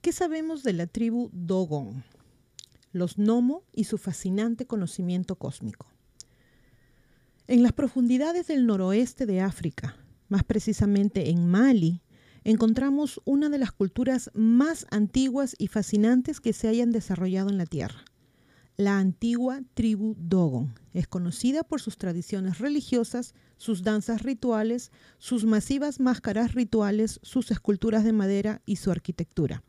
[0.00, 2.02] ¿Qué sabemos de la tribu Dogon?
[2.90, 5.88] Los Nomo y su fascinante conocimiento cósmico.
[7.48, 9.96] En las profundidades del noroeste de África,
[10.30, 12.00] más precisamente en Mali,
[12.44, 17.66] encontramos una de las culturas más antiguas y fascinantes que se hayan desarrollado en la
[17.66, 18.02] Tierra.
[18.78, 26.00] La antigua tribu Dogon es conocida por sus tradiciones religiosas, sus danzas rituales, sus masivas
[26.00, 29.62] máscaras rituales, sus esculturas de madera y su arquitectura.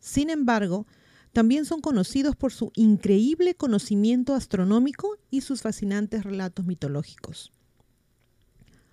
[0.00, 0.86] Sin embargo,
[1.32, 7.52] también son conocidos por su increíble conocimiento astronómico y sus fascinantes relatos mitológicos.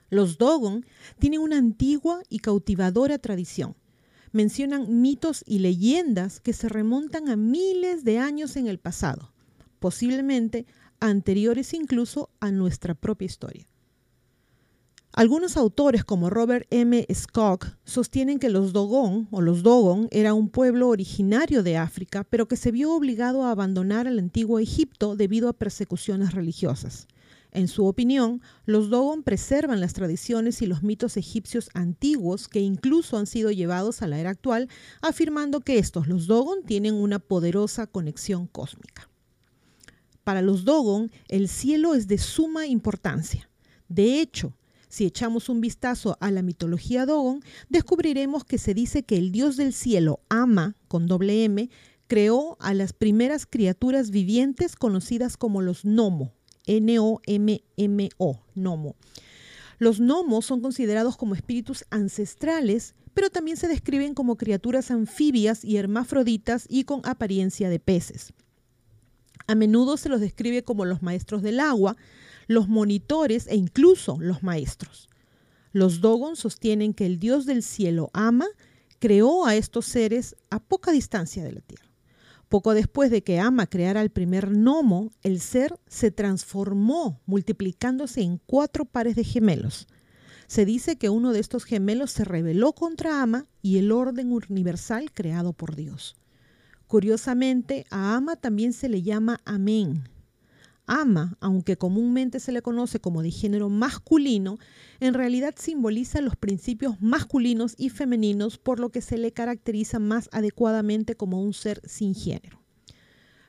[0.09, 0.85] Los Dogon
[1.19, 3.75] tienen una antigua y cautivadora tradición.
[4.31, 9.33] Mencionan mitos y leyendas que se remontan a miles de años en el pasado,
[9.79, 10.65] posiblemente
[10.99, 13.67] anteriores incluso a nuestra propia historia.
[15.17, 17.03] Algunos autores, como Robert M.
[17.11, 22.47] Scott, sostienen que los Dogon o los Dogon era un pueblo originario de África, pero
[22.47, 27.07] que se vio obligado a abandonar el antiguo Egipto debido a persecuciones religiosas.
[27.51, 33.17] En su opinión, los Dogon preservan las tradiciones y los mitos egipcios antiguos que incluso
[33.17, 34.69] han sido llevados a la era actual,
[35.01, 39.09] afirmando que estos, los Dogon, tienen una poderosa conexión cósmica.
[40.23, 43.49] Para los Dogon, el cielo es de suma importancia.
[43.89, 44.53] De hecho,
[44.97, 49.55] si echamos un vistazo a la mitología Dogon, descubriremos que se dice que el dios
[49.55, 51.69] del cielo, Ama, con doble M,
[52.07, 56.33] creó a las primeras criaturas vivientes conocidas como los Nomo,
[56.65, 58.95] N-O-M-M-O, Nomo.
[59.77, 65.77] Los gnomos son considerados como espíritus ancestrales, pero también se describen como criaturas anfibias y
[65.77, 68.33] hermafroditas y con apariencia de peces.
[69.45, 71.97] A menudo se los describe como los maestros del agua,
[72.47, 75.09] los monitores e incluso los maestros.
[75.73, 78.47] Los Dogon sostienen que el Dios del cielo ama,
[78.99, 81.87] creó a estos seres a poca distancia de la tierra.
[82.49, 88.39] Poco después de que Ama creara el primer gnomo, el ser se transformó, multiplicándose en
[88.45, 89.87] cuatro pares de gemelos.
[90.47, 95.11] Se dice que uno de estos gemelos se rebeló contra Ama y el orden universal
[95.11, 96.15] creado por Dios.
[96.87, 100.07] Curiosamente, a Ama también se le llama Amén,
[100.87, 104.57] ama, aunque comúnmente se le conoce como de género masculino,
[104.99, 110.29] en realidad simboliza los principios masculinos y femeninos, por lo que se le caracteriza más
[110.31, 112.63] adecuadamente como un ser sin género.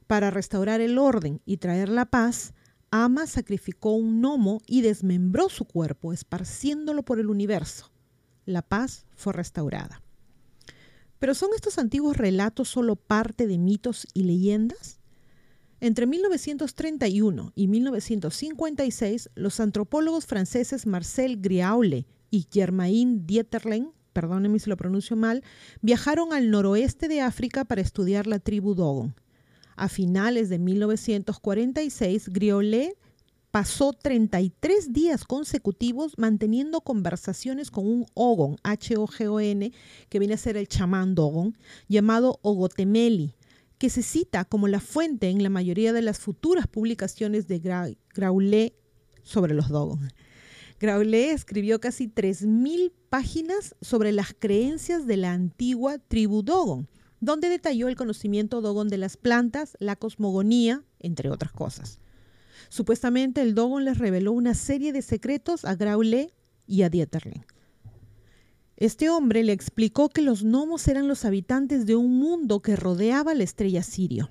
[0.06, 2.54] Para restaurar el orden y traer la paz,
[2.90, 7.92] Ama sacrificó un gnomo y desmembró su cuerpo, esparciéndolo por el universo.
[8.46, 10.02] La paz fue restaurada.
[11.18, 14.97] Pero ¿son estos antiguos relatos solo parte de mitos y leyendas?
[15.80, 24.76] Entre 1931 y 1956, los antropólogos franceses Marcel Griaule y Germain Dieterlen, perdónenme si lo
[24.76, 25.44] pronuncio mal,
[25.80, 29.14] viajaron al noroeste de África para estudiar la tribu Dogon.
[29.76, 32.96] A finales de 1946, Griaule
[33.52, 39.72] pasó 33 días consecutivos manteniendo conversaciones con un Ogon, H-O-G-O-N,
[40.08, 41.56] que viene a ser el chamán Dogon,
[41.86, 43.36] llamado Ogotemeli,
[43.78, 47.60] que se cita como la fuente en la mayoría de las futuras publicaciones de
[48.14, 48.74] Graulé
[49.22, 50.12] sobre los Dogon.
[50.80, 56.88] Graulé escribió casi 3.000 páginas sobre las creencias de la antigua tribu Dogon,
[57.20, 61.98] donde detalló el conocimiento Dogon de las plantas, la cosmogonía, entre otras cosas.
[62.68, 66.32] Supuestamente el Dogon les reveló una serie de secretos a Graulé
[66.66, 67.44] y a Dieterlen.
[68.80, 73.34] Este hombre le explicó que los gnomos eran los habitantes de un mundo que rodeaba
[73.34, 74.30] la estrella Sirio.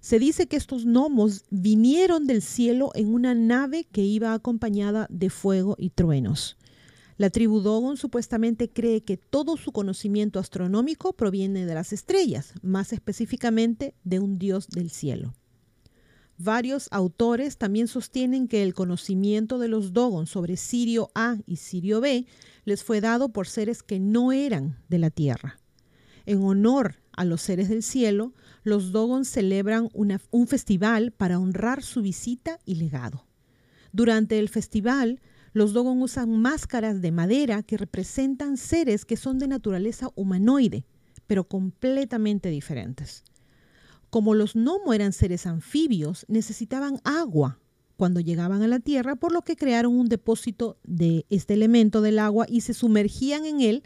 [0.00, 5.28] Se dice que estos gnomos vinieron del cielo en una nave que iba acompañada de
[5.28, 6.56] fuego y truenos.
[7.18, 12.94] La tribu Dogon supuestamente cree que todo su conocimiento astronómico proviene de las estrellas, más
[12.94, 15.34] específicamente de un dios del cielo.
[16.44, 22.00] Varios autores también sostienen que el conocimiento de los Dogon sobre Sirio A y Sirio
[22.00, 22.26] B
[22.64, 25.60] les fue dado por seres que no eran de la tierra.
[26.26, 28.34] En honor a los seres del cielo,
[28.64, 33.24] los Dogon celebran un festival para honrar su visita y legado.
[33.92, 35.20] Durante el festival,
[35.52, 40.86] los Dogon usan máscaras de madera que representan seres que son de naturaleza humanoide,
[41.28, 43.22] pero completamente diferentes.
[44.12, 47.58] Como los gnomos eran seres anfibios, necesitaban agua
[47.96, 52.18] cuando llegaban a la tierra, por lo que crearon un depósito de este elemento del
[52.18, 53.82] agua y se sumergían en él,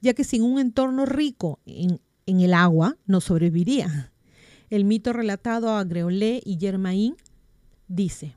[0.00, 4.12] ya que sin un entorno rico en, el agua no sobrevivirían.
[4.70, 7.16] El mito relatado a Greolé y Germain
[7.88, 8.36] dice,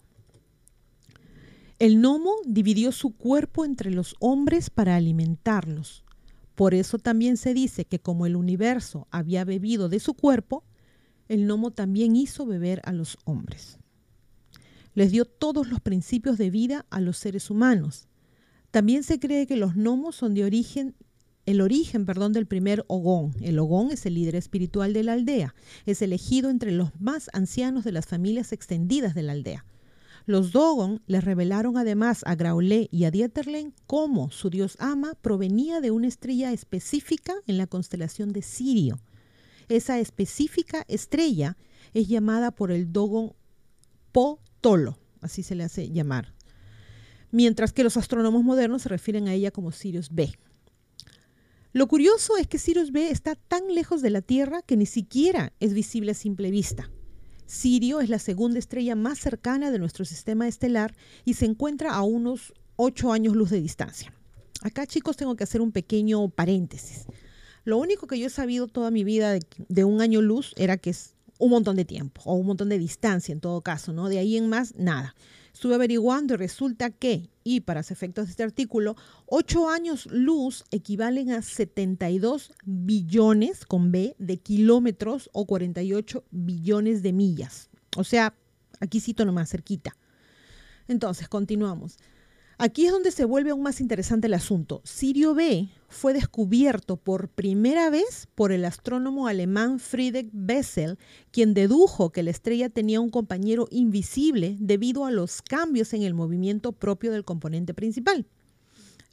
[1.78, 6.04] el gnomo dividió su cuerpo entre los hombres para alimentarlos.
[6.56, 10.63] Por eso también se dice que como el universo había bebido de su cuerpo,
[11.27, 13.77] el gnomo también hizo beber a los hombres.
[14.94, 18.07] Les dio todos los principios de vida a los seres humanos.
[18.71, 20.95] También se cree que los gnomos son de origen
[21.47, 23.33] el origen, perdón, del primer Ogón.
[23.39, 25.56] El Ogón es el líder espiritual de la aldea.
[25.85, 29.65] Es elegido entre los más ancianos de las familias extendidas de la aldea.
[30.25, 35.79] Los Dogon les revelaron además a Graulé y a Dieterlen cómo su dios Ama provenía
[35.79, 39.00] de una estrella específica en la constelación de Sirio.
[39.69, 41.58] Esa específica estrella
[41.94, 43.34] es llamada por el Dogon
[44.12, 46.34] Potolo, así se le hace llamar,
[47.31, 50.31] mientras que los astrónomos modernos se refieren a ella como Sirius B.
[51.74, 55.54] Lo curioso es que Sirius B está tan lejos de la Tierra que ni siquiera
[55.60, 56.90] es visible a simple vista.
[57.46, 62.02] Sirio es la segunda estrella más cercana de nuestro sistema estelar y se encuentra a
[62.02, 64.13] unos 8 años luz de distancia.
[64.62, 67.06] Acá chicos tengo que hacer un pequeño paréntesis.
[67.68, 69.38] Lo único que yo he sabido toda mi vida
[69.68, 72.80] de, un año luz era que es un montón de tiempo o un montón de
[72.80, 74.08] distancia en todo caso, ¿no?
[74.08, 75.16] De ahí en más, nada.
[75.54, 80.64] Estuve averiguando y resulta que, y para los efectos de este artículo, 8 años luz
[80.72, 87.70] equivalen a 72 billones con B de kilómetros o 48 billones de millas.
[87.98, 88.34] O sea,
[88.80, 89.98] aquí cito nomás cerquita.
[90.88, 91.98] Entonces, continuamos.
[92.59, 94.81] Aquí es donde se vuelve aún más interesante el asunto.
[94.83, 100.98] Sirio B fue descubierto por primera vez por el astrónomo alemán Friedrich Bessel,
[101.30, 106.15] quien dedujo que la estrella tenía un compañero invisible debido a los cambios en el
[106.15, 108.25] movimiento propio del componente principal.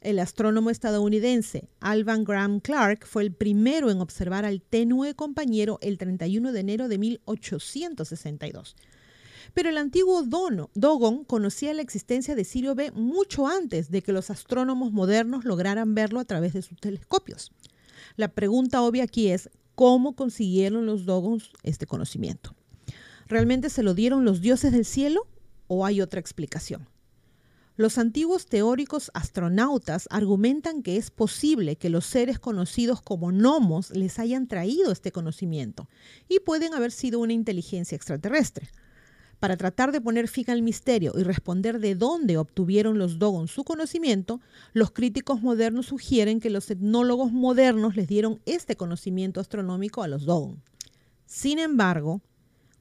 [0.01, 5.99] El astrónomo estadounidense Alvan Graham Clark fue el primero en observar al tenue compañero el
[5.99, 8.75] 31 de enero de 1862.
[9.53, 14.11] Pero el antiguo Dono, Dogon conocía la existencia de Sirio B mucho antes de que
[14.11, 17.51] los astrónomos modernos lograran verlo a través de sus telescopios.
[18.15, 22.55] La pregunta obvia aquí es, ¿cómo consiguieron los Dogons este conocimiento?
[23.27, 25.27] ¿Realmente se lo dieron los dioses del cielo
[25.67, 26.87] o hay otra explicación?
[27.77, 34.17] Los antiguos teóricos astronautas argumentan que es posible que los seres conocidos como gnomos les
[34.17, 35.89] hayan traído este conocimiento
[36.29, 38.69] y pueden haber sido una inteligencia extraterrestre.
[39.39, 43.63] Para tratar de poner fin al misterio y responder de dónde obtuvieron los Dogon su
[43.63, 44.39] conocimiento,
[44.73, 50.25] los críticos modernos sugieren que los etnólogos modernos les dieron este conocimiento astronómico a los
[50.25, 50.61] Dogon.
[51.25, 52.21] Sin embargo,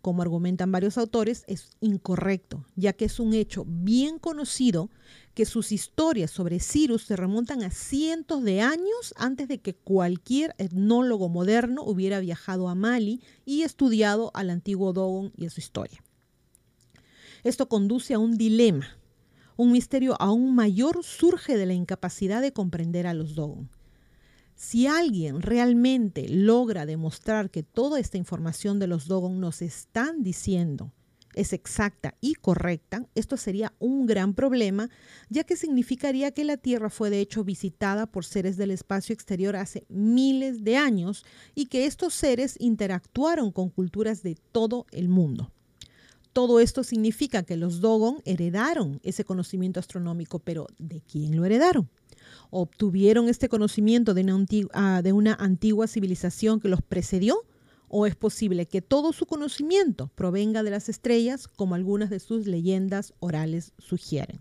[0.05, 4.91] como argumentan varios autores, es incorrecto, ya que es un hecho bien conocido
[5.33, 10.55] que sus historias sobre Cyrus se remontan a cientos de años antes de que cualquier
[10.59, 16.05] etnólogo moderno hubiera viajado a Mali y estudiado al antiguo Dogon y a su historia.
[17.45, 18.99] Esto conduce a un dilema.
[19.57, 23.69] Un misterio aún mayor surge de la incapacidad de comprender a los Dogon.
[24.57, 30.93] Si alguien realmente logra demostrar que toda esta información de los Dogon nos están diciendo
[31.35, 34.89] es exacta y correcta, esto sería un gran problema,
[35.29, 39.57] ya que significaría que la Tierra fue de hecho visitada por seres del espacio exterior
[39.57, 41.25] hace miles de años
[41.55, 45.51] y que estos seres interactuaron con culturas de todo el mundo.
[46.35, 51.89] Todo esto significa que los Dogon heredaron ese conocimiento astronómico, pero ¿de quién lo heredaron?
[52.51, 57.37] ¿Obtuvieron este conocimiento de una, antigua, ah, de una antigua civilización que los precedió?
[57.87, 62.49] ¿O es posible que todo su conocimiento provenga de las estrellas, como algunas de sus
[62.49, 64.41] leyendas orales sugieren?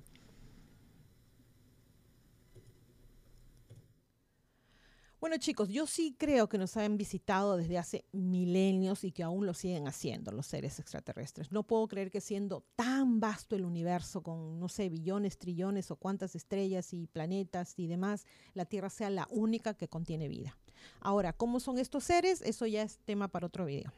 [5.23, 9.45] Bueno chicos, yo sí creo que nos han visitado desde hace milenios y que aún
[9.45, 11.49] lo siguen haciendo los seres extraterrestres.
[11.49, 15.95] No puedo creer que siendo tan vasto el universo, con no sé, billones, trillones o
[15.95, 20.57] cuántas estrellas y planetas y demás, la Tierra sea la única que contiene vida.
[20.99, 22.41] Ahora, ¿cómo son estos seres?
[22.41, 23.93] Eso ya es tema para otro video.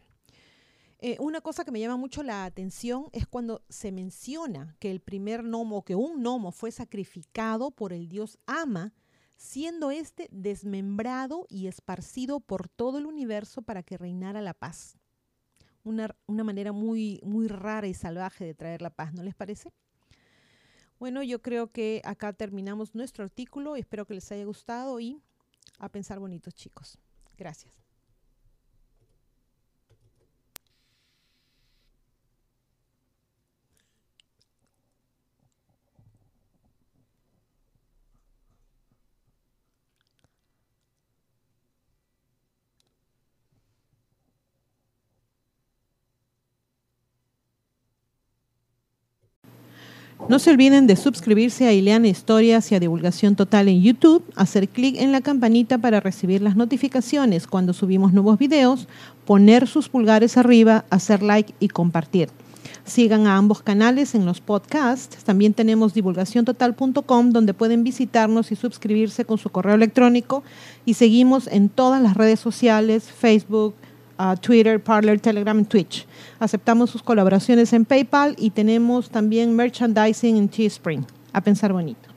[0.99, 4.99] Eh, una cosa que me llama mucho la atención es cuando se menciona que el
[4.99, 8.93] primer gnomo, que un gnomo fue sacrificado por el dios Ama,
[9.35, 14.97] siendo éste desmembrado y esparcido por todo el universo para que reinara la paz.
[15.83, 19.71] Una, una, manera muy, muy rara y salvaje de traer la paz, ¿no les parece?
[20.99, 23.75] Bueno, yo creo que acá terminamos nuestro artículo.
[23.75, 25.21] Espero que les haya gustado y
[25.77, 26.97] a pensar bonitos, chicos.
[27.37, 27.84] Gracias.
[50.27, 54.67] No se olviden de suscribirse a Ileana Historias y a Divulgación Total en YouTube, hacer
[54.69, 58.87] clic en la campanita para recibir las notificaciones cuando subimos nuevos videos,
[59.25, 62.29] poner sus pulgares arriba, hacer like y compartir.
[62.85, 65.23] Sigan a ambos canales en los podcasts.
[65.23, 70.43] También tenemos divulgaciontotal.com donde pueden visitarnos y suscribirse con su correo electrónico.
[70.85, 73.75] Y seguimos en todas las redes sociales, Facebook,
[74.41, 76.05] Twitter, Parler, Telegram Twitch.
[76.39, 81.05] Aceptamos sus colaboraciones en PayPal y tenemos también merchandising en Teespring.
[81.33, 82.14] A pensar bonito.